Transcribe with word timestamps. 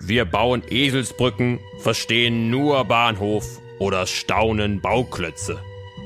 Wir 0.00 0.24
bauen 0.24 0.62
Eselsbrücken, 0.68 1.58
verstehen 1.78 2.50
nur 2.50 2.84
Bahnhof 2.84 3.60
oder 3.78 4.06
staunen 4.06 4.80
Bauklötze. 4.80 5.60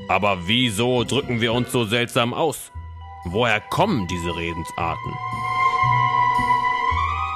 Aber 0.07 0.47
wieso 0.47 1.03
drücken 1.03 1.39
wir 1.39 1.53
uns 1.53 1.71
so 1.71 1.85
seltsam 1.85 2.33
aus? 2.33 2.71
Woher 3.25 3.61
kommen 3.61 4.07
diese 4.07 4.35
Redensarten? 4.35 5.13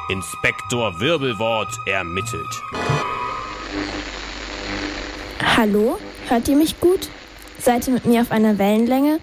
Inspektor 0.10 1.00
Wirbelwort 1.00 1.74
ermittelt. 1.88 2.62
Hallo? 5.58 5.98
Hört 6.28 6.48
ihr 6.48 6.56
mich 6.56 6.80
gut? 6.80 7.10
Seid 7.60 7.88
ihr 7.88 7.94
mit 7.94 8.06
mir 8.06 8.22
auf 8.22 8.32
einer 8.32 8.58
Wellenlänge? 8.58 9.20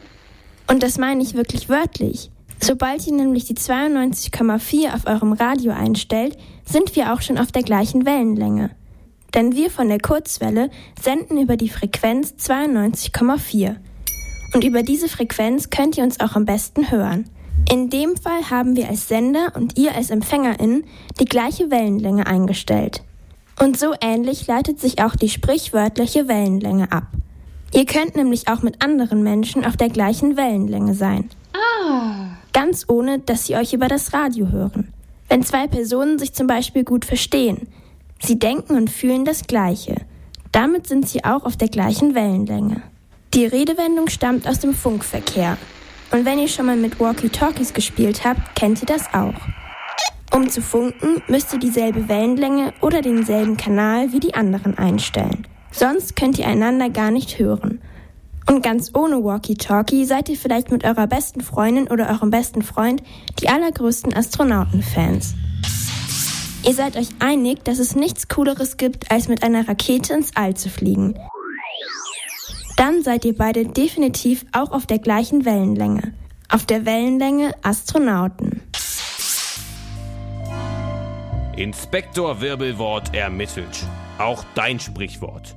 Und 0.67 0.83
das 0.83 0.99
meine 0.99 1.23
ich 1.23 1.35
wirklich 1.35 1.69
wörtlich. 1.69 2.32
Sobald 2.65 3.05
ihr 3.09 3.13
nämlich 3.13 3.45
die 3.45 3.57
92,4 3.57 4.95
auf 4.95 5.07
eurem 5.09 5.33
Radio 5.33 5.73
einstellt, 5.73 6.39
sind 6.65 6.95
wir 6.95 7.13
auch 7.13 7.21
schon 7.21 7.37
auf 7.37 7.51
der 7.51 7.65
gleichen 7.65 8.07
Wellenlänge. 8.07 8.71
Denn 9.35 9.57
wir 9.57 9.69
von 9.69 9.89
der 9.89 9.99
Kurzwelle 9.99 10.71
senden 11.01 11.39
über 11.39 11.57
die 11.57 11.69
Frequenz 11.69 12.35
92,4. 12.39 13.75
Und 14.55 14.63
über 14.63 14.85
diese 14.85 15.09
Frequenz 15.09 15.71
könnt 15.71 15.99
ihr 15.99 16.05
uns 16.05 16.21
auch 16.21 16.37
am 16.37 16.45
besten 16.45 16.93
hören. 16.93 17.29
In 17.69 17.91
dem 17.91 18.17
Fall 18.17 18.49
haben 18.49 18.77
wir 18.77 18.89
als 18.89 19.09
Sender 19.09 19.55
und 19.57 19.77
ihr 19.77 19.97
als 19.97 20.11
Empfängerin 20.11 20.85
die 21.19 21.25
gleiche 21.25 21.69
Wellenlänge 21.69 22.29
eingestellt. 22.29 23.03
Und 23.59 23.77
so 23.77 23.93
ähnlich 24.01 24.47
leitet 24.47 24.79
sich 24.79 25.03
auch 25.03 25.17
die 25.17 25.31
sprichwörtliche 25.31 26.29
Wellenlänge 26.29 26.93
ab. 26.93 27.09
Ihr 27.75 27.87
könnt 27.87 28.15
nämlich 28.15 28.47
auch 28.47 28.63
mit 28.63 28.85
anderen 28.85 29.25
Menschen 29.25 29.65
auf 29.65 29.77
der 29.77 29.89
gleichen 29.89 30.37
Wellenlänge 30.37 30.95
sein. 30.95 31.29
Ganz 32.73 32.87
ohne, 32.89 33.19
dass 33.19 33.45
sie 33.45 33.57
euch 33.57 33.75
über 33.75 33.87
das 33.87 34.15
Radio 34.15 34.49
hören. 34.49 34.95
Wenn 35.29 35.43
zwei 35.43 35.67
Personen 35.67 36.19
sich 36.19 36.33
zum 36.33 36.47
Beispiel 36.47 36.85
gut 36.85 37.05
verstehen, 37.05 37.69
sie 38.19 38.39
denken 38.39 38.77
und 38.77 38.89
fühlen 38.89 39.27
das 39.27 39.47
Gleiche. 39.47 39.97
Damit 40.53 40.87
sind 40.87 41.07
sie 41.07 41.23
auch 41.23 41.45
auf 41.45 41.59
der 41.59 41.69
gleichen 41.69 42.15
Wellenlänge. 42.15 42.81
Die 43.35 43.45
Redewendung 43.45 44.09
stammt 44.09 44.49
aus 44.49 44.61
dem 44.61 44.73
Funkverkehr. 44.73 45.59
Und 46.13 46.25
wenn 46.25 46.39
ihr 46.39 46.49
schon 46.49 46.65
mal 46.65 46.79
mit 46.79 46.99
Walkie-Talkies 46.99 47.75
gespielt 47.75 48.25
habt, 48.25 48.55
kennt 48.55 48.81
ihr 48.81 48.87
das 48.87 49.13
auch. 49.13 49.35
Um 50.35 50.49
zu 50.49 50.63
funken, 50.63 51.23
müsst 51.29 51.53
ihr 51.53 51.59
dieselbe 51.59 52.09
Wellenlänge 52.09 52.73
oder 52.81 53.03
denselben 53.03 53.59
Kanal 53.59 54.15
wie 54.15 54.21
die 54.21 54.33
anderen 54.33 54.79
einstellen. 54.79 55.47
Sonst 55.73 56.17
könnt 56.17 56.39
ihr 56.39 56.47
einander 56.47 56.89
gar 56.89 57.11
nicht 57.11 57.39
hören. 57.39 57.82
Und 58.47 58.63
ganz 58.63 58.91
ohne 58.95 59.23
Walkie-Talkie 59.25 60.05
seid 60.05 60.29
ihr 60.29 60.37
vielleicht 60.37 60.71
mit 60.71 60.85
eurer 60.85 61.07
besten 61.07 61.41
Freundin 61.41 61.89
oder 61.89 62.09
eurem 62.09 62.31
besten 62.31 62.63
Freund 62.63 63.03
die 63.41 63.49
allergrößten 63.49 64.15
Astronautenfans. 64.15 65.35
Ihr 66.65 66.75
seid 66.75 66.97
euch 66.97 67.09
einig, 67.19 67.65
dass 67.65 67.79
es 67.79 67.97
nichts 67.97 68.29
Cooleres 68.29 68.77
gibt, 68.77 69.11
als 69.11 69.29
mit 69.29 69.43
einer 69.43 69.69
Rakete 69.69 70.15
ins 70.15 70.37
All 70.37 70.55
zu 70.55 70.69
fliegen. 70.69 71.19
Dann 72.77 73.03
seid 73.03 73.25
ihr 73.25 73.37
beide 73.37 73.67
definitiv 73.67 74.45
auch 74.53 74.71
auf 74.71 74.87
der 74.87 74.99
gleichen 74.99 75.45
Wellenlänge. 75.45 76.15
Auf 76.49 76.67
der 76.67 76.85
Wellenlänge 76.85 77.53
Astronauten. 77.63 78.63
Inspektor 81.57 82.41
Wirbelwort 82.41 83.15
ermittelt. 83.15 83.87
Auch 84.19 84.45
dein 84.55 84.81
Sprichwort. 84.81 85.55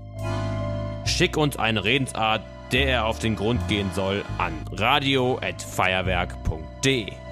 Schick 1.05 1.37
uns 1.37 1.57
eine 1.57 1.83
Redensart, 1.83 2.41
der 2.71 2.87
er 2.87 3.05
auf 3.05 3.19
den 3.19 3.35
Grund 3.35 3.67
gehen 3.67 3.91
soll, 3.93 4.23
an 4.37 4.53
radio.feuerwerk.de. 4.71 7.24